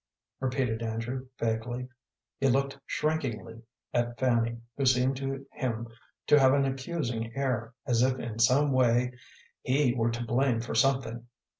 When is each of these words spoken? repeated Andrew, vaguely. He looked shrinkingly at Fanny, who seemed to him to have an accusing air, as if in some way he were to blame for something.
repeated 0.39 0.81
Andrew, 0.81 1.27
vaguely. 1.39 1.87
He 2.39 2.47
looked 2.49 2.79
shrinkingly 2.87 3.61
at 3.93 4.17
Fanny, 4.17 4.57
who 4.75 4.87
seemed 4.87 5.15
to 5.17 5.45
him 5.53 5.89
to 6.25 6.39
have 6.39 6.53
an 6.55 6.65
accusing 6.65 7.31
air, 7.37 7.75
as 7.85 8.01
if 8.01 8.17
in 8.17 8.39
some 8.39 8.71
way 8.71 9.11
he 9.61 9.93
were 9.93 10.09
to 10.09 10.25
blame 10.25 10.59
for 10.59 10.73
something. 10.73 11.27